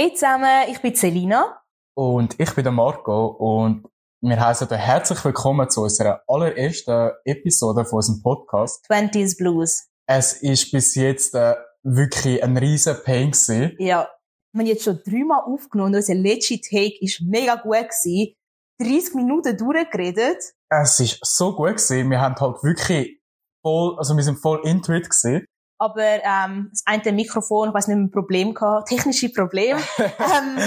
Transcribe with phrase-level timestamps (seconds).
[0.00, 1.60] Hey zusammen, ich bin Selina.
[1.96, 3.84] Und ich bin der Marco und
[4.20, 8.86] wir heißen euch herzlich willkommen zu unserer allerersten Episode von unserem Podcast.
[8.88, 9.88] 20s Blues.
[10.06, 13.74] Es ist bis jetzt äh, wirklich ein riesen Pain gewesen.
[13.80, 14.08] Ja.
[14.52, 17.88] Wir haben jetzt schon dreimal aufgenommen unser letzter Take war mega gut.
[17.88, 18.36] Gewesen.
[18.80, 20.38] 30 Minuten durchgeredet.
[20.70, 22.08] Es ist so gut gewesen.
[22.08, 23.20] Wir haben halt wirklich
[23.62, 25.44] voll, also wir sind voll into it gewesen.
[25.78, 29.80] Aber ähm, das eine Mikrofon, ich weiß nicht, ein Problem gehabt, technische Probleme.
[29.98, 30.58] ähm,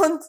[0.00, 0.20] und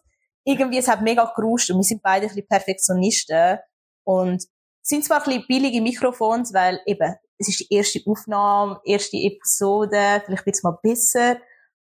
[0.44, 3.60] irgendwie, es hat mega geruscht und wir sind beide ein bisschen Perfektionisten
[4.04, 4.44] und
[4.82, 10.22] sind zwar ein bisschen billige Mikrofons, weil eben, es ist die erste Aufnahme, erste Episode,
[10.26, 11.38] vielleicht wird es mal besser,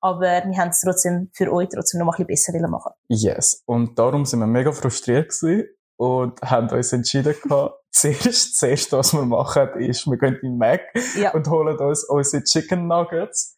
[0.01, 3.62] aber wir haben es trotzdem für euch trotzdem noch mal ein bisschen besser machen Yes.
[3.66, 9.12] Und darum sind wir mega frustriert gewesen und haben uns entschieden gehabt, zuerst, zuerst, was
[9.14, 10.82] wir machen, ist, wir gehen in den Mac
[11.16, 11.32] Ja.
[11.32, 13.56] und holen uns unsere Chicken Nuggets.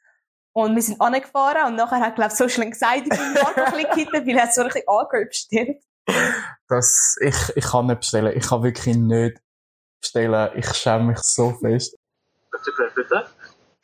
[0.53, 3.61] Und wir sind angefahren und nachher hat, glaube ich, so schnell gesagt, ich bin Marco
[3.61, 5.83] ein bisschen gekittet, weil er hat so ein bisschen angehört bestellt.
[6.69, 8.37] Das, ich, ich kann nicht bestellen.
[8.37, 9.39] Ich kann wirklich nicht
[10.01, 10.51] bestellen.
[10.57, 11.97] Ich schäme mich so fest.
[12.51, 13.27] Bitte, bitte.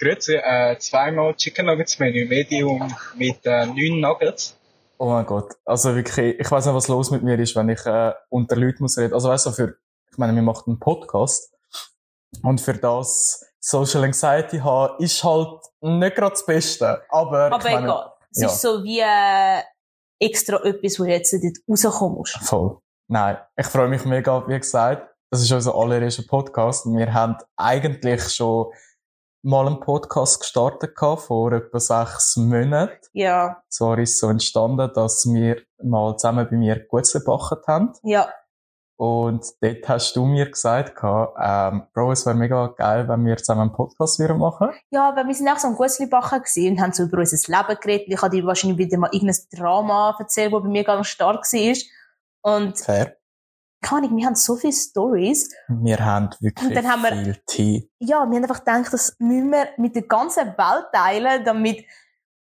[0.01, 4.59] Grüezi, äh, zweimal Chicken Nuggets Menü, Medium mit äh, neun Nuggets.
[4.99, 5.55] Oh mein Gott.
[5.65, 8.83] Also wirklich, ich weiß nicht, was los mit mir ist, wenn ich äh, unter Leuten
[8.83, 9.15] muss reden.
[9.15, 9.77] Also weißt du, für,
[10.11, 11.53] ich meine, wir machen einen Podcast.
[12.43, 17.03] Und für das Social Anxiety haben, ist halt nicht gerade das Beste.
[17.09, 18.13] Aber, Aber ich meine, egal.
[18.31, 18.49] Es ja.
[18.49, 19.63] ist so wie äh,
[20.19, 22.37] extra etwas, wo du jetzt dort rauskommen musst.
[22.39, 22.79] Voll.
[23.09, 25.15] Nein, ich freue mich mega, wie gesagt.
[25.31, 26.87] Das ist unser allererster Podcast.
[26.87, 28.73] Wir haben eigentlich schon
[29.45, 32.99] mal einen Podcast gestartet gehabt, vor etwa sechs Monaten.
[33.13, 37.93] Ja, Zwar ist es so entstanden, dass wir mal zusammen bei mir Gutzle gebacken haben.
[38.03, 38.29] ja,
[38.97, 43.63] Und dort hast du mir gesagt, ähm, Bro, es wäre mega geil, wenn wir zusammen
[43.63, 44.71] einen Podcast wieder machen.
[44.91, 47.81] ja, aber wir sind auch so ein Gutzli-Bachen gewesen und haben so über unser Leben
[47.81, 48.07] geredet.
[48.09, 52.57] Ich habe dir wahrscheinlich wieder mal irgendein Drama erzählt, das bei mir ganz stark war.
[52.57, 53.17] Und, Fair.
[53.85, 55.51] Keine Ahnung, wir haben so viele Stories.
[55.69, 57.91] Wir haben wirklich Und dann haben wir- viel Tee.
[57.99, 61.85] Ja, wir haben einfach gedacht, das müssen wir mit der ganzen Welt teilen, damit,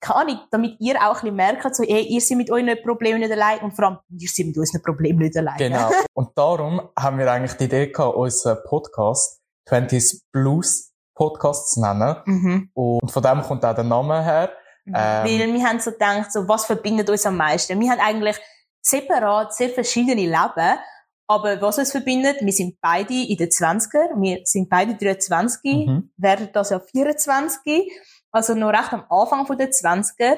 [0.00, 3.20] keine Ahnung, damit ihr auch ein bisschen merkt, so, ey, ihr seid mit euren Problemen
[3.20, 5.56] nicht allein und vor allem, ihr seid mit unseren Problemen nicht allein.
[5.58, 5.90] Genau.
[6.14, 12.16] Und darum haben wir eigentlich die Idee gehabt, unseren Podcast 20s Blues Podcast zu nennen.
[12.26, 12.70] Mhm.
[12.74, 14.50] Und von dem kommt auch der Name her.
[14.84, 14.94] Mhm.
[14.96, 15.24] Ähm.
[15.24, 17.80] Weil wir haben so gedacht, so, was verbindet uns am meisten?
[17.80, 18.36] Wir haben eigentlich
[18.82, 20.78] separat sehr verschiedene Leben,
[21.26, 26.10] aber was uns verbindet, wir sind beide in den 20er, wir sind beide 23, Mhm.
[26.16, 27.90] werden das ja 24,
[28.30, 30.36] also noch recht am Anfang von der 20er.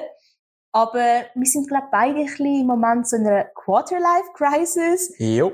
[0.71, 5.13] Aber wir sind, glaube beide ein bisschen im Moment so in einer Quarter-Life-Crisis.
[5.17, 5.51] Jo,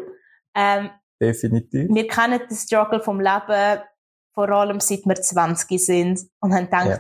[0.56, 0.90] Ähm,
[1.22, 1.88] definitiv.
[1.90, 3.82] wir kennen den Struggle vom Leben,
[4.34, 7.00] vor allem seit wir 20 sind und haben gedacht, Ja.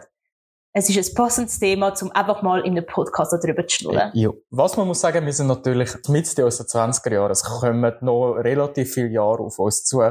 [0.73, 4.09] Es ist ein passendes Thema, um einfach mal in einem Podcast darüber zu schnurren.
[4.13, 4.33] Jo.
[4.49, 7.31] Was man muss sagen, wir sind natürlich mit in unseren 20er Jahren.
[7.31, 10.01] Es kommen noch relativ viele Jahre auf uns zu.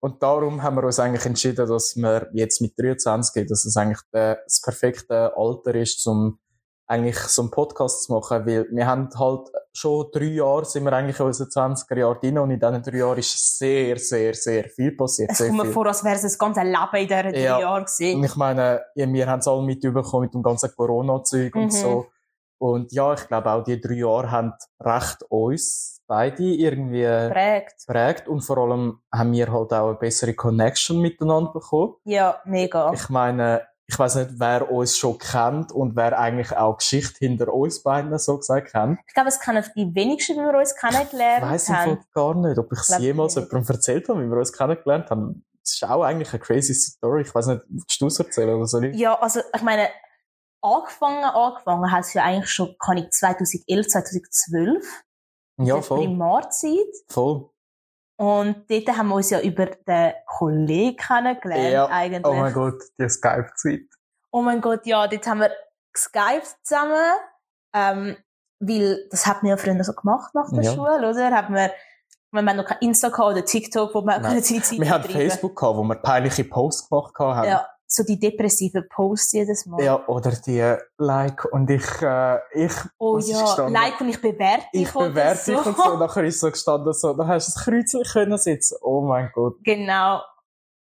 [0.00, 4.00] Und darum haben wir uns eigentlich entschieden, dass wir jetzt mit 23, dass es eigentlich
[4.12, 6.38] der, das perfekte Alter ist, um
[6.90, 10.92] eigentlich so einen Podcast zu machen, weil wir haben halt schon drei Jahre sind wir
[10.94, 14.64] eigentlich in unseren 20er Jahren drin und in diesen drei Jahren ist sehr, sehr, sehr
[14.70, 15.30] viel passiert.
[15.32, 17.60] Es kommt mir vor, als wäre es das ganze Leben in diesen drei Ja.
[17.60, 18.24] Jahren Und gewesen.
[18.24, 21.62] ich meine, wir haben es alle mitbekommen mit dem ganzen Corona-Zeug Mhm.
[21.62, 22.06] und so.
[22.60, 27.86] Und ja, ich glaube auch die drei Jahre haben recht uns beide irgendwie Prägt.
[27.86, 31.94] geprägt und vor allem haben wir halt auch eine bessere Connection miteinander bekommen.
[32.04, 32.92] Ja, mega.
[32.94, 37.52] Ich meine, ich weiß nicht, wer uns schon kennt und wer eigentlich auch Geschichte hinter
[37.52, 38.98] uns beiden so gesagt kennt.
[39.06, 41.62] Ich glaube, es kennen die wenigsten, wie wir uns Ich kennengelernt haben.
[41.62, 43.50] Fall gar nicht, ob ich es ich jemals nicht.
[43.50, 45.42] jemandem erzählt habe, wie wir uns kennengelernt haben.
[45.64, 47.22] Es ist auch eigentlich eine crazy Story.
[47.22, 48.96] Ich weiß nicht, willst du es erzählen oder soll ich?
[48.96, 49.88] Ja, also, ich meine,
[50.60, 55.04] angefangen, angefangen hat es ja eigentlich schon, kann ich 2011, 2012.
[55.60, 55.98] Ja, der voll.
[56.00, 56.94] Primarzeit.
[57.08, 57.48] Voll.
[58.20, 61.86] Und dort haben wir uns ja über den Kollegen kennengelernt, Ja.
[61.86, 62.26] eigentlich.
[62.26, 63.82] Oh mein Gott, die Skype-Zeit.
[64.32, 65.52] Oh mein Gott, ja, dort haben wir
[65.92, 66.96] geskypt zusammen,
[67.74, 68.16] ähm,
[68.60, 70.72] weil das hat man ja früher so gemacht nach der Ja.
[70.74, 71.30] Schule, oder?
[71.30, 71.70] Hat man,
[72.32, 75.10] man hat noch kein Insta oder TikTok, wo man seine Zeit Wir hatten.
[75.10, 77.48] Facebook gehabt, wo wir peinliche Posts gemacht haben.
[77.48, 79.82] Ja, so die depressiven Posts jedes Mal.
[79.82, 84.82] Ja, oder die Like und ich, äh, ich, oh ja, like und ich bewerte dich
[84.82, 85.52] ich bewerte so.
[85.56, 85.96] dich und so.
[85.96, 88.76] Nachher ist so gestanden, so, da hast du das Kreuzchen können sitzen.
[88.82, 89.56] Oh mein Gott.
[89.64, 90.20] Genau.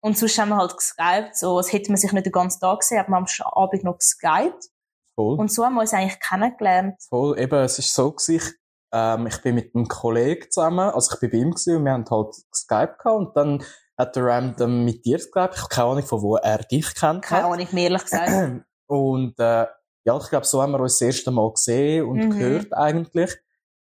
[0.00, 2.80] Und sonst haben wir halt geskypt, so, als hätte man sich nicht den ganzen Tag
[2.80, 4.68] gesehen, aber wir haben am Abend noch geskypt.
[5.14, 5.38] Voll.
[5.38, 6.94] Und so haben wir uns eigentlich kennengelernt.
[7.08, 7.38] Voll.
[7.38, 8.44] Eben, es ist so gewesen, ich,
[8.92, 11.92] ähm, ich bin mit einem Kollegen zusammen, also ich bin bei ihm gewesen und wir
[11.92, 13.64] haben halt Skype gehabt und dann
[13.98, 15.54] hat der random mit dir geskypt.
[15.54, 17.22] Ich habe keine Ahnung, von wo er dich kennt.
[17.22, 18.64] Keine Ahnung, mehr ehrlich gesagt.
[18.86, 19.66] Und äh,
[20.04, 22.30] ja, ich glaube, so haben wir uns das erste Mal gesehen und Mhm.
[22.30, 23.30] gehört eigentlich.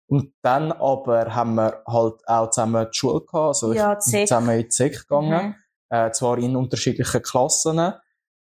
[0.06, 4.26] Und dann aber haben wir halt auch zusammen die Schule gehabt, also Ja, ich bin
[4.26, 5.54] zusammen in die Sek gegangen, Mhm.
[5.88, 7.92] äh, zwar in unterschiedlichen Klassen,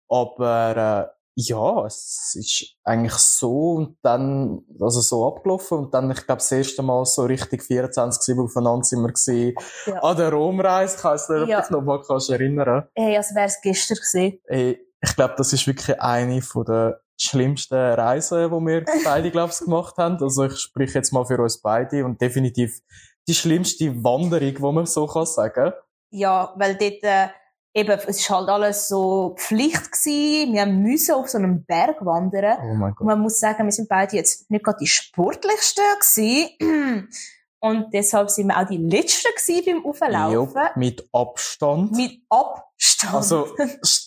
[0.09, 6.19] aber äh, ja, es ist eigentlich so und dann, also so abgelaufen und dann, ich
[6.27, 9.55] glaube, das erste Mal so richtig 24-7 aufeinander sind wir gewesen.
[9.87, 10.03] Ja.
[10.03, 11.57] An der Romreise, Ja.
[11.57, 14.39] du dich noch mal kannst erinnern Hey, als wäre es gestern gewesen.
[14.47, 19.53] Ey, ich glaube, das ist wirklich eine von der schlimmsten Reisen, die wir beide, glaube
[19.53, 20.23] ich, gemacht haben.
[20.23, 22.81] Also ich spreche jetzt mal für uns beide und definitiv
[23.29, 25.73] die schlimmste Wanderung, die man so kann sagen.
[26.13, 27.29] Ja, weil dort, äh,
[27.75, 30.53] eben, es ist halt alles so Pflicht gewesen.
[30.53, 32.59] Wir müssen auf so einem Berg wandern.
[32.63, 33.07] Oh mein Und Gott.
[33.07, 37.09] man muss sagen, wir sind beide jetzt nicht gerade die sportlichsten gewesen.
[37.63, 40.33] Und deshalb sind wir auch die letzten gewesen beim Auflaufen.
[40.33, 41.93] Jupp, mit Abstand.
[41.93, 43.15] Mit Abstand.
[43.15, 43.55] Also,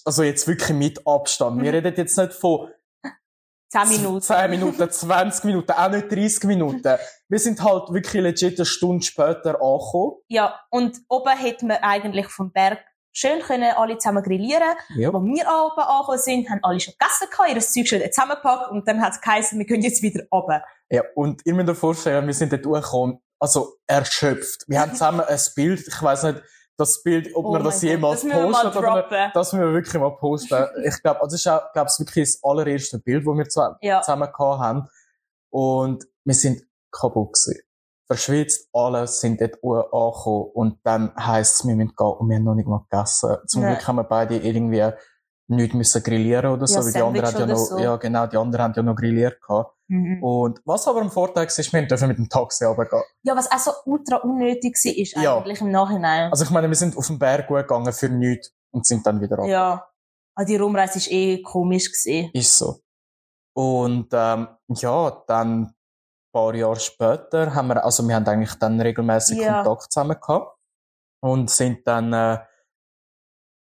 [0.06, 1.62] also jetzt wirklich mit Abstand.
[1.62, 2.72] Wir reden jetzt nicht von
[3.70, 4.22] 10 Minuten.
[4.22, 6.98] 10 Minuten, 20 Minuten, auch nicht 30 Minuten.
[7.28, 10.14] Wir sind halt wirklich legit eine Stunde später angekommen.
[10.30, 12.80] Ja, und oben hätten wir eigentlich vom Berg
[13.14, 14.76] schön können alle zusammen grillieren.
[14.96, 15.10] Ja.
[15.10, 18.88] Als wir oben angekommen sind, haben alle schon gegessen, gehabt, ihr Zeug schon zusammengepackt und
[18.88, 20.64] dann hat es geheißen, wir können jetzt wieder runter.
[20.90, 24.66] Ja, und ihr müsst euch vorstellen, wir sind dort hochgekommen, also erschöpft.
[24.68, 26.42] Wir haben zusammen ein Bild, ich weiss nicht,
[26.76, 29.32] das Bild, ob Oh wir mein das jemals posten oder droppen.
[29.34, 30.66] Das müssen wir wirklich mal posten.
[30.86, 34.02] Ich glaube, das ist auch, glaube ich, wirklich das allererste Bild, das wir zusammen, Ja.
[34.02, 34.90] zusammen gehabt haben.
[35.52, 37.62] Und wir sind kaputt gewesen.
[38.16, 40.52] Verschwitzt, alles sind dort angekommen.
[40.54, 43.38] Und dann heisst es, wir müssen gehen und wir haben noch nicht mal gegessen.
[43.48, 43.62] Zum.
[43.64, 44.90] Glück haben wir beide irgendwie
[45.48, 47.78] nicht müssen grillieren oder so, Ja, weil die anderen haben ja noch, so.
[47.78, 49.76] ja genau, die anderen haben ja noch grilliert gehabt.
[49.90, 50.24] Mhm.
[50.24, 53.04] Und was aber am Vorteil war, wir dürfen mit dem Taxi runtergehen.
[53.24, 55.38] Ja, was auch so ultra unnötig war, ist Ja.
[55.38, 56.32] eigentlich im Nachhinein.
[56.32, 59.36] Also ich meine, wir sind auf den Berg gegangen für nichts und sind dann wieder
[59.36, 59.52] runter.
[59.52, 59.88] ja.
[60.36, 61.92] Also die Rumreise war eh komisch.
[61.92, 62.32] Gewesen.
[62.34, 62.80] Ist so.
[63.56, 65.76] Und ähm, ja, dann
[66.34, 69.64] paar Jahre später haben wir, also wir haben eigentlich dann regelmäßig Ja.
[69.64, 70.58] Kontakt zusammen gehabt
[71.22, 72.40] und sind dann äh,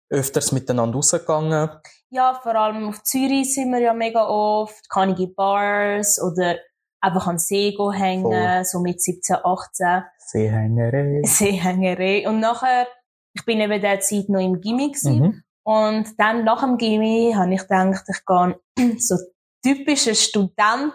[0.09, 1.69] öfters miteinander rausgegangen.
[2.09, 6.57] Ja, vor allem auf Zürich sind wir ja mega oft, Carnegie Bars oder
[7.01, 8.65] einfach an See hängen, Voll.
[8.65, 10.03] so mit 17, 18.
[10.17, 11.21] Seehängerei.
[11.23, 12.27] Seehängerei.
[12.27, 12.87] Und nachher,
[13.33, 15.19] ich bin eben der Zeit noch im Gimmi gewesen.
[15.19, 15.43] Mhm.
[15.63, 19.15] Und dann nach dem Gimmi habe ich gedacht, ich gehe so
[19.63, 20.93] typischer Student.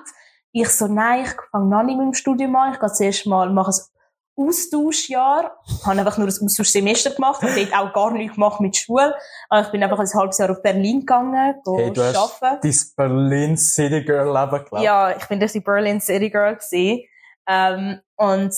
[0.53, 2.75] Ich so, nein, ich fange noch nicht mit dem Studium an.
[2.75, 5.59] Ich gehe zuerst mal, mache ein Austauschjahr.
[5.67, 9.15] Ich habe einfach nur ein Austauschsemester gemacht und dort auch gar nichts gemacht mit Schule.
[9.49, 12.61] Aber ich bin einfach ein halbes Jahr auf Berlin gegangen, go Hey, du hast arbeiten.
[12.63, 14.85] dein Berlin City Girl Leben gelebt.
[14.85, 17.05] Ja, ich bin durch die Berlin City Girl gewesen.
[17.47, 18.55] Ähm, und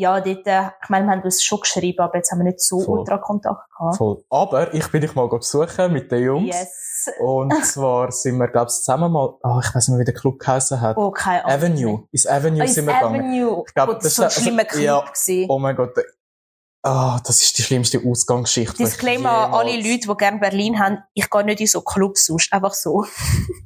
[0.00, 2.60] ja, dort, äh, ich meine, wir haben uns schon geschrieben, aber jetzt haben wir nicht
[2.60, 3.00] so Voll.
[3.00, 3.96] ultra Kontakt gehabt.
[3.96, 4.24] Voll.
[4.30, 6.54] Aber ich bin dich mal besuchen mit den Jungs.
[6.54, 7.10] Yes.
[7.18, 10.38] Und zwar sind wir, glaube ich, zusammen mal, oh, ich weiß nicht, wie der Club
[10.38, 10.96] geheißen hat.
[10.96, 11.56] Oh, keine Ahnung.
[11.56, 12.08] Avenue.
[12.12, 13.20] Ins Avenue Oh, sind ins wir gegangen.
[13.20, 13.64] Avenue.
[13.66, 14.84] Ich glaub, oh, das das war so ein ist- schlimmer also, Club.
[14.84, 15.00] ja.
[15.00, 15.46] gewesen.
[15.50, 15.94] Oh mein Gott.
[16.84, 18.76] Ah, das ist die schlimmste Ausgangsgeschichte.
[18.76, 20.98] Disclaimer an alle Leute, die gerne Berlin haben.
[21.12, 22.52] Ich gehe nicht in so Clubs sonst.
[22.52, 23.04] Einfach so.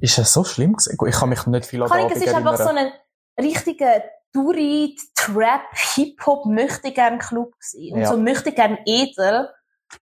[0.00, 0.96] Ist es so schlimm gewesen?
[1.06, 2.90] Ich kann mich nicht viel an Kann ich, Abend es ist einfach so ein
[3.38, 4.02] richtiger
[4.32, 5.62] Touri, Trap,
[5.94, 7.94] Hip-Hop, möchte gern Club gewesen.
[7.94, 8.08] Und Ja.
[8.08, 9.48] so möchte gern edel.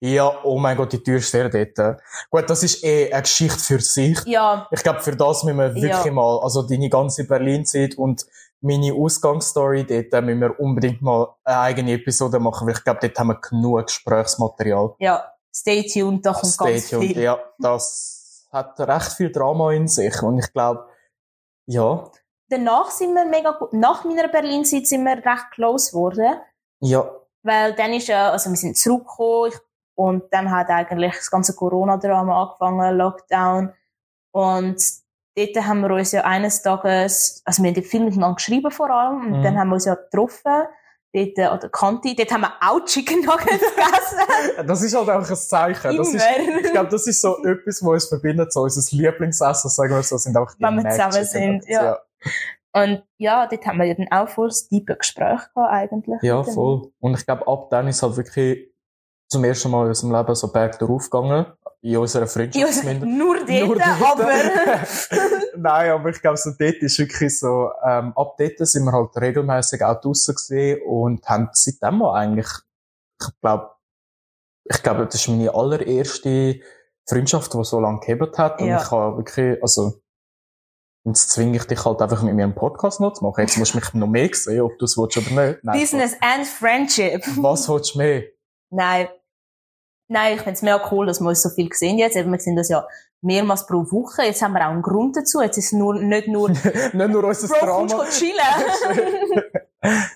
[0.00, 2.00] Ja, oh mein Gott, die Tür ist sehr dort.
[2.30, 4.18] Gut, das ist eh eine Geschichte für sich.
[4.26, 6.10] Ja, Ich glaube, für das müssen wir wirklich Ja.
[6.12, 8.26] mal, also deine ganze Berlin-Zeit und
[8.60, 13.16] meine Ausgangsstory, dort müssen wir unbedingt mal eine eigene Episode machen, weil ich glaube, dort
[13.16, 14.94] haben wir genug Gesprächsmaterial.
[14.98, 15.32] ja.
[15.54, 17.12] Stay tuned, da kommt Stay ganz tuned.
[17.14, 17.18] viel.
[17.22, 20.84] Ja, das hat recht viel Drama in sich und ich glaube,
[21.64, 22.10] ja,
[22.48, 23.72] Danach sind wir mega gut.
[23.72, 26.36] Nach meiner Berlin-Zeit sind wir recht close geworden.
[26.80, 27.08] ja,
[27.42, 29.58] Weil dann ist ja, also wir sind zurückgekommen ich-
[29.96, 33.72] und dann hat eigentlich das ganze Corona-Drama angefangen, Lockdown.
[34.32, 34.76] Und
[35.36, 39.20] dort haben wir uns ja eines Tages, also wir haben viel miteinander geschrieben vor allem,
[39.32, 39.42] und Mhm.
[39.42, 40.64] dann haben wir uns ja getroffen,
[41.14, 44.66] dort an der Kante, dort haben wir auch Chicken Nuggets gegessen.
[44.66, 45.96] das ist halt einfach ein Zeichen.
[45.96, 46.26] Das ist,
[46.62, 50.18] ich glaube, das ist so etwas, was uns verbindet, so unser Lieblingsessen, sagen wir so,
[50.18, 51.98] sind auch die Wenn wir zusammen sind, Nuggets, ja.
[52.72, 56.20] Und ja, dort haben wir ja dann auch voll das tiefe Gespräch gehabt, eigentlich.
[56.22, 56.92] Ja, voll.
[57.00, 58.70] Und ich glaube, ab dann ist halt wirklich
[59.28, 61.46] zum ersten Mal in unserem Leben so Berg darauf gegangen.
[61.82, 63.06] In unserer Freundschaft zumindest.
[63.06, 64.02] nur dort, Nur dort.
[64.02, 64.28] aber...
[65.56, 69.16] Nein, aber ich glaube, so dort ist wirklich so, ähm, ab dort sind wir halt
[69.16, 72.48] regelmäßig auch draussen gewesen und haben seitdem mal eigentlich,
[73.20, 73.70] ich glaube,
[74.64, 76.60] ich glaube, das ist meine allererste
[77.08, 78.60] Freundschaft, die so lange gehebt hat.
[78.60, 78.82] Und Ja.
[78.82, 80.00] ich habe wirklich, also,
[81.06, 83.40] jetzt zwinge ich dich halt einfach mit mir einen Podcast noch zu machen.
[83.40, 85.64] Jetzt musst du mich noch mehr sehen, ob du es willst oder nicht.
[85.64, 87.22] Nein, Business and Friendship.
[87.42, 88.22] Was willst du mehr?
[88.70, 89.08] Nein.
[90.08, 92.16] Nein, ich finde es mega cool, dass wir uns so viel sehen jetzt.
[92.16, 92.86] Eben, wir sind das ja
[93.22, 94.22] mehrmals pro Woche.
[94.22, 95.40] Jetzt haben wir auch einen Grund dazu.
[95.40, 96.48] Jetzt ist es nur, nicht nur,
[96.92, 98.04] nicht nur unser Bro, Drama.
[98.10, 99.42] chillen.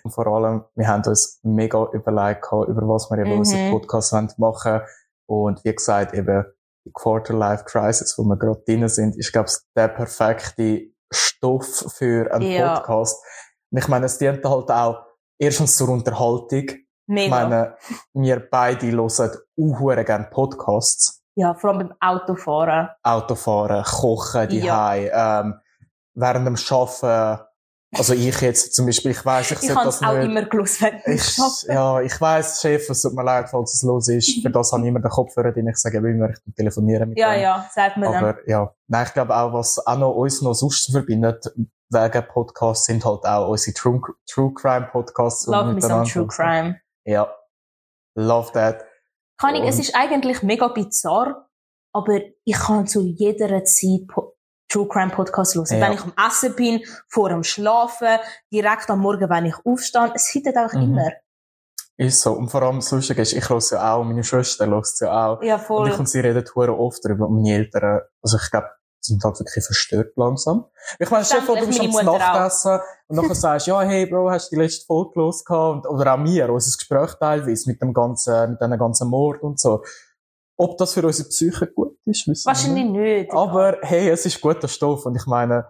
[0.04, 3.38] Und vor allem, wir haben uns mega überlegt, über was wir eben Mhm.
[3.38, 4.80] unseren Podcast wollen machen
[5.26, 6.44] Und wie gesagt, eben
[6.84, 10.82] die Quarter-Life Crisis, wo wir gerade drin sind, ist, glaube ich, der perfekte
[11.12, 12.76] Stoff für einen Ja.
[12.78, 13.22] Podcast.
[13.70, 15.04] Und ich meine, es dient halt auch
[15.38, 16.48] erstens zur Unterhaltung.
[16.68, 17.30] Ich Mega.
[17.30, 17.76] meine,
[18.14, 21.22] wir beide hören auch gerne Podcasts.
[21.36, 22.88] ja, vor allem beim Autofahren.
[23.02, 24.94] Autofahren, kochen, die Ja.
[25.40, 25.54] ähm,
[26.14, 27.46] während dem Arbeiten.
[27.92, 30.26] Also ich jetzt zum Beispiel, ich weiss, ich, Ich habe es auch nicht.
[30.26, 34.06] immer gelöst, wenn ich ja, ich weiss, Chef, es tut mir leid, falls es los
[34.08, 34.42] ist.
[34.42, 35.66] Für das habe ich immer den Kopfhörer drin.
[35.66, 37.42] Ich sage immer, ich telefoniere mit Ja, dem.
[37.42, 38.24] ja, sagt man dann.
[38.24, 41.44] Aber ja, nein, ich glaube auch, was auch noch uns noch sonst verbindet,
[41.88, 45.46] wegen Podcasts, sind halt auch unsere True, True Crime Podcasts.
[45.48, 46.28] Love me some True.
[46.28, 46.80] Crime.
[47.04, 47.34] Ja.
[48.16, 48.84] Love that.
[49.40, 51.48] Kann ich, es ist eigentlich mega bizarr,
[51.92, 54.02] aber ich kann zu jeder Zeit
[54.70, 55.66] True Crime Podcast hören.
[55.70, 55.80] Ja.
[55.80, 58.18] Wenn ich am Essen bin, vor dem Schlafen,
[58.52, 60.12] direkt am Morgen, wenn ich aufstehe.
[60.14, 60.82] Es hittet einfach Mhm.
[60.94, 61.08] immer.
[61.98, 62.32] Ist so.
[62.32, 65.42] Und vor allem das Lustige ist, ich höre ja auch, meine Schwester hört ja auch.
[65.42, 65.88] Ja, Und voll.
[65.90, 67.26] ich und sie reden hure oft darüber.
[67.28, 68.68] Und meine Eltern, also ich glaube,
[69.02, 70.66] sind halt wirklich verstört langsam.
[70.98, 72.04] Ich meine, Chef, du bist am.
[72.06, 75.86] Nachtessen und nachher sagst, ja, hey, Bro, hast du die letzte Folge los gehabt?
[75.86, 79.58] Und, oder auch mir, unser Gespräch teilweise mit dem ganzen, mit dem ganzen Mord und
[79.58, 79.82] so.
[80.60, 83.28] Ob das für unsere Psyche gut ist, wissen wir Wahrscheinlich nicht.
[83.28, 83.32] nicht.
[83.32, 85.66] Aber hey, es ist guter Stoff und ich meine,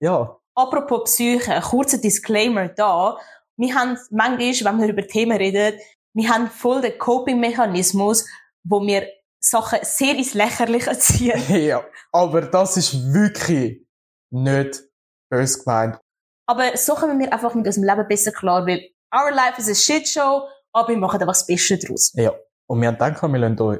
[0.00, 3.16] ja, Apropos Psyche, ein kurzer Disclaimer da.
[3.56, 5.78] Wir haben manchmal, wenn wir über Themen reden,
[6.14, 8.26] wir haben voll den Coping-Mechanismus,
[8.64, 9.06] wo wir
[9.40, 11.40] Sachen sehr ins Lächerliche ziehen.
[11.64, 11.84] ja.
[12.10, 13.86] Aber das ist wirklich
[14.32, 14.82] nicht
[15.30, 16.00] böse gemeint.
[16.48, 18.82] Aber so kommen wir einfach mit unserem Leben besser klar, weil
[19.14, 22.12] our life is a shit show, aber wir machen einfach das Beste draus.
[22.16, 22.32] Ja.
[22.68, 23.78] Und wir haben gedacht, wir lassen euch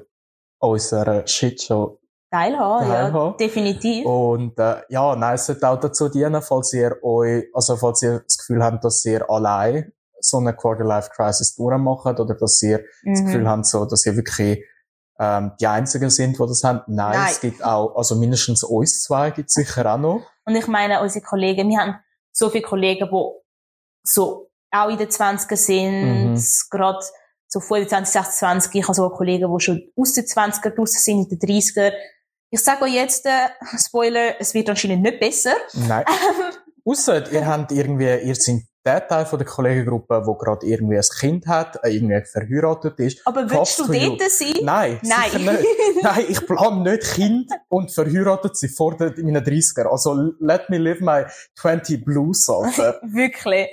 [0.59, 1.99] unserer Shitshow
[2.31, 3.37] Teilhaben, ja, Teilhaben.
[3.39, 4.05] definitiv.
[4.05, 8.21] Und äh, ja, nein, es sollte auch dazu dienen, falls ihr euch, also falls ihr
[8.21, 13.43] das Gefühl habt, dass ihr allein so eine Quarter-Life-Crisis durchmacht oder dass ihr das Gefühl
[13.43, 13.49] Mhm.
[13.49, 14.63] habt, so, dass ihr wirklich
[15.21, 16.83] ähm, die Einzigen sind, die das haben.
[16.87, 17.29] Nein, Nein.
[17.31, 20.21] es gibt auch, also mindestens uns zwei gibt es sicher auch noch.
[20.45, 21.97] Und ich meine, unsere Kollegen, wir haben
[22.31, 23.25] so viele Kollegen, die
[24.05, 26.45] so auch in den 20er sind, Mhm.
[26.71, 26.99] gerade
[27.49, 28.75] so 25, 26.
[28.75, 31.93] Ich habe so Kollegen, die schon aus den 20er draussen sind, in den 30er.
[32.51, 35.55] Ich sage euch jetzt, äh, Spoiler, es wird anscheinend nicht besser.
[35.75, 36.05] Nein.
[36.85, 41.05] Ausser, ihr habt irgendwie, ihr seid der Teil von der Kollegengruppe, wo gerade irgendwie ein
[41.21, 43.27] Kind hat, äh, irgendwie verheiratet ist.
[43.27, 44.55] Aber willst du dort sein?
[44.63, 45.31] Nein, Nein.
[45.31, 45.67] sicher nicht.
[46.03, 49.87] Nein, ich plane nicht Kind und verheiratet sie vor meinen 30er.
[49.87, 51.25] Also, let me live my
[51.57, 53.01] 20 blues, Alter.
[53.03, 53.69] Wirklich.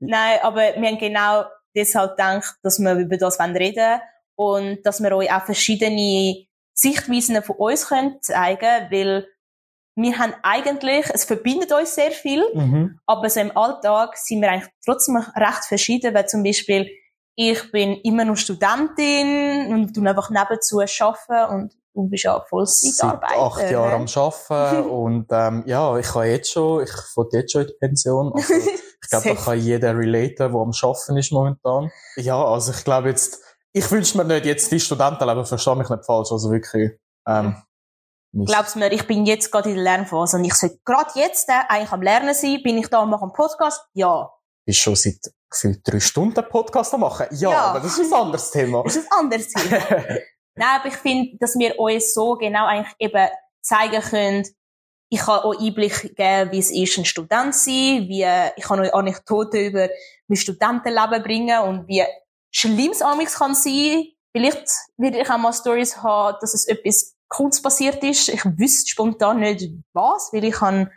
[0.00, 4.00] Nein, aber wir haben genau deshalb gedacht, dass wir über das reden
[4.36, 9.28] wollen und dass wir euch auch verschiedene Sichtweisen von uns können zeigen weil
[9.96, 12.98] wir haben eigentlich, es verbindet uns sehr viel, mhm.
[13.06, 16.90] aber so im Alltag sind wir eigentlich trotzdem recht verschieden, weil zum Beispiel
[17.36, 22.48] ich bin immer noch Studentin und tu einfach nebenzu arbeiten und du bist ja Seit
[22.48, 23.40] Vollzeitarbeiter.
[23.40, 24.16] acht Jahren ne?
[24.16, 27.74] am Arbeiten und ähm, ja, ich kann jetzt schon, ich will jetzt schon in die
[27.74, 28.32] Pension.
[28.34, 28.54] Also,
[29.04, 31.90] ich glaube, da kann jeder relaten, der am Arbeiten ist momentan.
[32.16, 33.42] Ja, also ich glaube jetzt,
[33.72, 36.92] ich wünsche mir nicht jetzt die Studentenleben, verstehe mich nicht falsch, also wirklich.
[37.28, 37.56] Ähm,
[38.32, 38.52] Mist.
[38.52, 41.52] Glaubst mir, ich bin jetzt gerade in der Lernphase und ich sollte gerade jetzt äh,
[41.68, 42.60] eigentlich am Lernen sein.
[42.64, 43.82] Bin ich da und mache einen Podcast?
[43.92, 44.28] Ja.
[44.66, 45.18] bist schon seit
[45.48, 47.26] gefühlt drei Stunden Podcast am machen.
[47.30, 47.60] Ja, Ja.
[47.66, 48.82] aber das ist ein anderes Thema.
[48.82, 49.78] Das ist ein anderes Thema.
[50.56, 53.28] Nein, aber ich finde, dass wir uns so genau eigentlich eben
[53.62, 54.44] zeigen können,
[55.14, 58.80] ich kann auch Einblick geben, wie es ist, ein Student zu sein, wie, ich kann
[58.80, 59.88] euch Anekdoten über
[60.26, 62.02] mein Studentenleben bringen und wie
[62.50, 64.06] schlimm es amigs kann sein.
[64.32, 64.66] Vielleicht
[64.96, 68.28] werde ich auch mal Stories haben, dass es etwas Cooles passiert ist.
[68.28, 70.90] Ich wüsste spontan nicht was, weil ich habe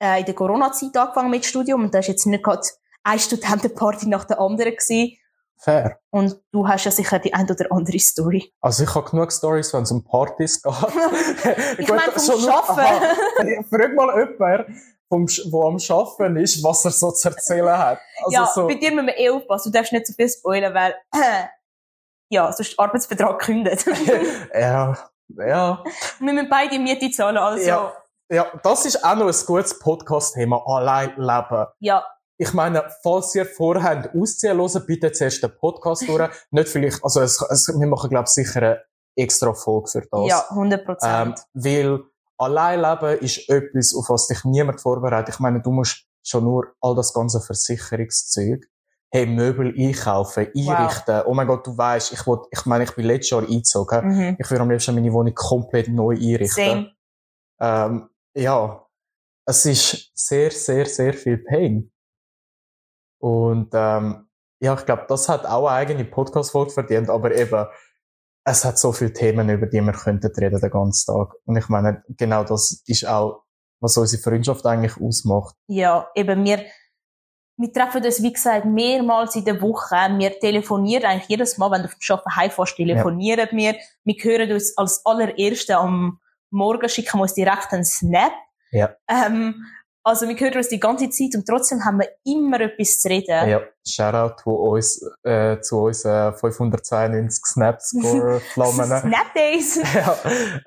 [0.00, 2.62] äh, in der Corona-Zeit angefangen mit Studium und da ist jetzt nicht gerade
[3.02, 5.16] eine Studentenparty nach der anderen gewesen.
[5.62, 5.98] Fair.
[6.10, 8.50] Und du hast ja sicher die ein oder andere Story.
[8.62, 10.72] Also ich habe genug Stories, wenn es um Partys geht.
[11.78, 12.48] Ich Gut, meine vom.
[12.48, 12.74] Aha.
[13.68, 17.98] Frag mal jemanden, vom, wo am Schaffen ist, was er so zu erzählen hat.
[18.24, 19.70] Also ja, so, bei dir müssen wir eh aufpassen.
[19.70, 20.94] Du darfst nicht zu viel spoilern, weil,
[22.30, 23.84] ja, sonst der Arbeitsvertrag kündet.
[24.54, 24.96] ja,
[25.28, 25.84] ja,
[26.20, 27.92] wir müssen beide Miete zahlen, also, Ja.
[28.30, 28.36] ja.
[28.36, 30.62] ja, das ist auch noch ein gutes Podcast-Thema.
[30.66, 31.66] Allein leben.
[32.42, 36.30] Ich meine, falls ihr vorhabt, ausziehen hören, bitte zuerst den Podcast durch.
[36.50, 38.80] Nicht vielleicht, also es, es, wir machen, glaube ich, sicher eine
[39.14, 40.26] extra Folge für das.
[40.28, 41.38] ja, 100 Ähm, Prozent.
[41.52, 42.00] weil
[42.38, 45.34] allein leben ist etwas, auf was dich niemand vorbereitet.
[45.34, 48.66] Ich meine, du musst schon nur all das ganze Versicherungszeug.
[49.12, 51.22] hey, Möbel einkaufen, einrichten.
[51.26, 54.06] Oh mein Gott, du weißt, ich wollt, ich meine, ich bin letztes Jahr eingezogen.
[54.08, 54.36] Mhm.
[54.38, 56.48] Ich würde am liebsten meine Wohnung komplett neu einrichten.
[56.48, 56.92] Same.
[57.60, 58.86] Ähm, ja,
[59.46, 61.89] es ist sehr, sehr, sehr viel Pain.
[63.20, 64.28] Und ähm,
[64.60, 67.66] ja, ich glaube, das hat auch eine eigene Podcast-Folge verdient, aber eben,
[68.44, 71.34] es hat so viele Themen, über die wir könnten reden den ganzen Tag.
[71.44, 73.44] Und ich meine, genau das ist auch,
[73.80, 75.54] was unsere Freundschaft eigentlich ausmacht.
[75.66, 76.64] Ja, eben wir,
[77.56, 79.94] wir treffen uns, wie gesagt, mehrmals in der Woche.
[80.18, 83.76] Wir telefonieren eigentlich jedes Mal, wenn du vom Arbeiten heimfährst, telefonieren wir.
[84.04, 88.32] Wir hören uns als allererste am Morgen, schicken wir uns direkt einen Snap.
[88.72, 88.94] Ja.
[89.08, 89.64] Ähm,
[90.02, 93.48] also wir hören uns die ganze Zeit und trotzdem haben wir immer etwas zu reden.
[93.48, 98.86] Ja, Shoutout zu uns, äh, zu unseren 592 Snap-Score-Flammen.
[99.00, 99.76] Snap Days!
[99.94, 100.16] ja,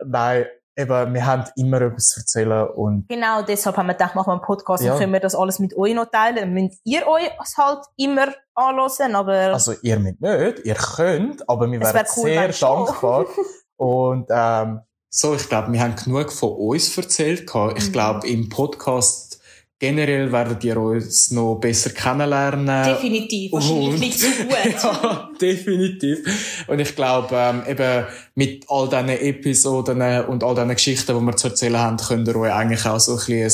[0.05, 4.27] nein, eben, wir haben immer etwas zu erzählen und Genau, deshalb haben wir gedacht, machen
[4.27, 4.93] wir einen Podcast Ja.
[4.93, 6.35] und können wir das alles mit euch noch teilen.
[6.37, 11.69] Dann müsst ihr euch halt immer anhören, aber Also ihr müsst nicht, ihr könnt, aber
[11.71, 13.25] wir wären wär cool, sehr dankbar.
[13.77, 14.81] Und ähm,
[15.15, 17.41] so, ich glaube, wir haben genug von uns erzählt.
[17.75, 17.91] Ich Mhm.
[17.91, 19.39] glaube, im Podcast
[19.77, 22.85] generell werdet ihr uns noch besser kennenlernen.
[22.95, 24.49] definitiv, wahrscheinlich Und- nicht so gut.
[24.83, 26.65] ja, definitiv.
[26.67, 31.35] Und ich glaube, ähm, eben mit all diesen Episoden und all diesen Geschichten, die wir
[31.35, 33.53] zu erzählen haben, könnt ihr euch eigentlich auch so ein bisschen ein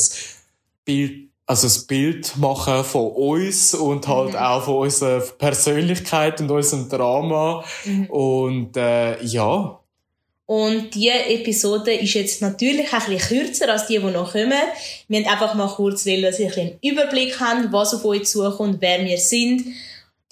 [0.85, 4.35] Bild, also ein Bild machen von uns und halt Mhm.
[4.37, 7.65] auch von unserer Persönlichkeit und unserem Drama.
[7.83, 8.05] Mhm.
[8.05, 9.79] Und äh, ja,
[10.49, 14.51] Und die Episode ist jetzt natürlich ein bisschen kürzer als die, die noch kommen.
[15.07, 18.81] Wir haben einfach mal kurz wollen, dass ihr einen Überblick habt, was auf euch zukommt,
[18.81, 19.63] wer wir sind.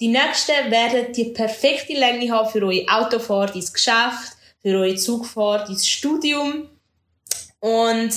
[0.00, 5.68] Die nächsten werden die perfekte Länge haben für eure Autofahrt ins Geschäft, für eure Zugfahrt
[5.68, 6.68] ins Studium.
[7.60, 8.10] Und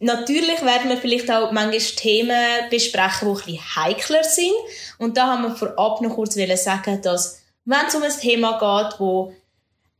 [0.00, 4.52] natürlich werden wir vielleicht auch manchmal Themen besprechen, die ein bisschen heikler sind.
[4.98, 8.98] Und da haben wir vorab noch kurz sagen, dass wenn es um ein Thema geht,
[8.98, 9.32] wo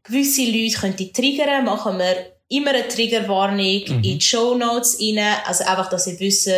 [0.06, 5.18] gewisse Leute könnte triggern, machen wir immer eine Triggerwarnung in die Show Notes rein.
[5.46, 6.50] Also einfach, dass ihr wisst,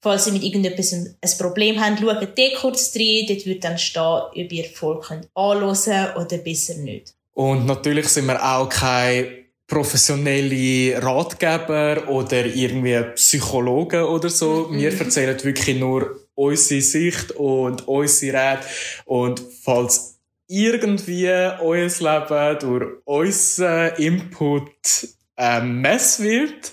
[0.00, 3.26] falls ihr mit irgendetwas ein Problem habt, schaut dort kurz rein.
[3.28, 7.14] Dort wird dann stehen, ob ihr Folge könnt anhören oder besser nicht.
[7.34, 14.68] Und natürlich sind wir auch keine professionelle Ratgeber oder irgendwie Psychologen oder so.
[14.68, 14.78] Mhm.
[14.78, 18.66] Wir erzählen wirklich nur unsere Sicht und unsere Räte.
[19.04, 20.19] Und falls
[20.52, 24.70] irgendwie euer Leben durch unseren Input
[25.36, 26.72] ähm, Mess wird,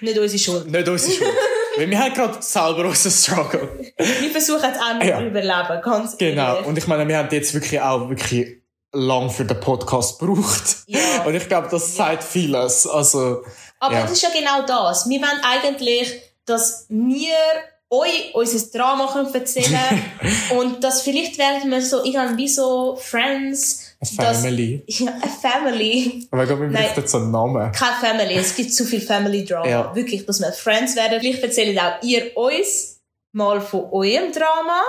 [0.00, 0.70] Nicht unsere Schuld.
[0.70, 1.30] nicht unsere Schuld.
[1.76, 3.92] Weil wir haben gerade selber unseren Struggle.
[3.98, 5.18] Wir versuchen es auch noch Ja.
[5.18, 6.54] zu überleben, ganz Genau.
[6.54, 6.66] ehrlich.
[6.66, 10.76] Und ich meine, wir haben jetzt wirklich auch wirklich lang für den Podcast gebraucht.
[10.86, 10.98] Ja.
[11.26, 12.86] Und ich glaube, das sagt vieles.
[12.86, 13.44] Also,
[13.80, 14.02] Aber Ja.
[14.02, 15.08] das ist ja genau das.
[15.08, 17.34] Wir wollen eigentlich, dass wir
[17.90, 20.02] euch unser Drama erzählen
[20.58, 23.96] und dass vielleicht werden wir so irgendwie so Friends.
[24.16, 24.82] dass- Family.
[24.86, 26.26] Ja, eine Family.
[26.30, 27.72] Aber ich glaube, wir bräuchten so einen Namen.
[27.72, 28.34] Keine Family.
[28.34, 29.66] Es gibt zu viel Family Drama.
[29.68, 29.94] Ja.
[29.94, 31.18] Wirklich, dass wir Friends werden.
[31.20, 33.00] Vielleicht erzählt auch ihr uns
[33.32, 34.80] mal von eurem Drama.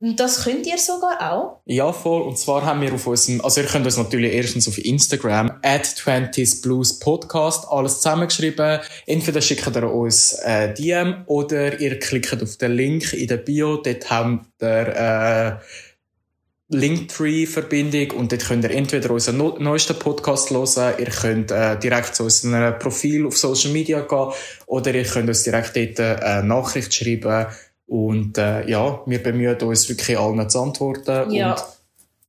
[0.00, 1.60] Und das könnt ihr sogar auch.
[1.64, 2.22] Ja, voll.
[2.22, 5.86] Und zwar haben wir auf unserem, also ihr könnt uns natürlich erstens auf Instagram, at
[5.86, 8.78] 20s Blues Podcast, alles zusammengeschrieben.
[9.06, 13.78] Entweder schickt ihr uns äh, DM oder ihr klickt auf den Link in der Bio.
[13.78, 15.64] Dort haben wir, äh,
[16.70, 22.24] Linktree-Verbindung und dort könnt ihr entweder unseren neuesten Podcast hören, ihr könnt äh, direkt zu
[22.24, 24.32] unserem Profil auf Social Media gehen
[24.66, 27.46] oder ihr könnt uns direkt dort äh, Nachricht schreiben
[27.88, 31.54] und äh, ja, wir bemühen uns wirklich allen zu antworten Ja.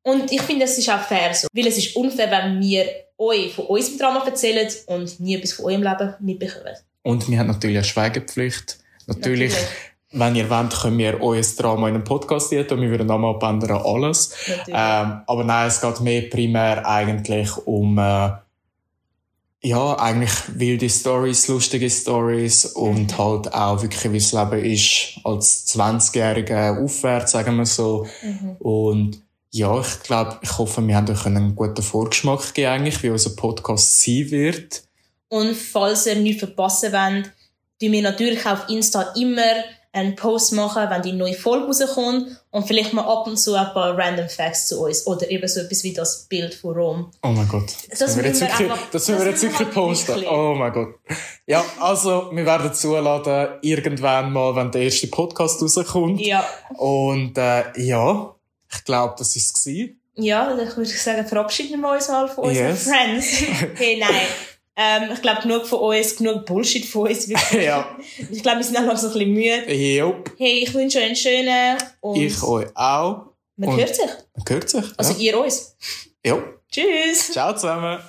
[0.03, 1.47] und Und ich finde, es ist auch fair so.
[1.53, 2.85] Weil es ist unfair, wenn wir
[3.17, 6.73] euch von unserem Drama erzählen und nie etwas von eurem Leben mitbekommen.
[7.03, 8.77] Und wir haben natürlich eine Schweigepflicht.
[9.07, 9.69] Natürlich, Natürlich.
[10.11, 13.35] wenn ihr wollt, können wir euer Drama in einem Podcast dienen und wir würden nochmal
[13.35, 14.33] abändern, alles.
[14.67, 18.29] Ähm, aber nein, es geht mehr primär eigentlich um, äh,
[19.61, 25.67] ja, eigentlich wilde Stories, lustige Stories und halt auch wirklich, wie das Leben ist als
[25.67, 28.07] 20-Jähriger aufwärts, sagen wir so.
[28.21, 28.55] Mhm.
[28.59, 33.09] Und ja, ich glaube, ich hoffe, wir haben euch einen guten Vorgeschmack gegeben, eigentlich, wie
[33.09, 34.83] unser Podcast sein wird.
[35.27, 37.31] Und falls ihr nichts verpassen wollt,
[37.81, 42.67] tun wir natürlich auf Insta immer einen Post machen, wenn die neue Folge rauskommt und
[42.67, 45.83] vielleicht mal ab und zu ein paar random Facts zu uns oder eben so etwas
[45.83, 47.11] wie das Bild von Rom.
[47.23, 47.73] Oh mein Gott.
[47.89, 50.07] Das, Das müssen wir jetzt wirklich, einfach- das müssen das wir jetzt wirklich posten.
[50.09, 50.29] wirklich.
[50.29, 50.95] Oh mein Gott.
[51.47, 56.21] Ja, also, wir werden zuladen, irgendwann mal, wenn der erste Podcast rauskommt.
[56.21, 56.45] Ja.
[56.77, 58.35] Und, äh, ja,
[58.71, 59.73] ich glaube, das ist es.
[60.15, 62.83] Ja, dann würde ich sagen, verabschieden wir uns mal von unseren Yes.
[62.83, 63.41] Friends.
[63.75, 64.09] hey, nein.
[64.81, 67.27] Ähm, ich glaube, genug von uns, genug Bullshit von uns.
[67.51, 67.97] Ja.
[68.31, 69.73] Ich glaube, wir sind noch so ein bisschen müde.
[69.73, 70.31] Jupp.
[70.37, 73.25] Hey, ich wünsche euch einen schönen und Ich euch auch.
[73.57, 74.05] Man Und- hört sich.
[74.05, 74.85] Man hört sich.
[74.95, 75.19] Also ja.
[75.19, 75.75] ihr uns.
[76.25, 76.37] ja.
[76.71, 77.31] Tschüss.
[77.33, 77.99] Ciao zusammen.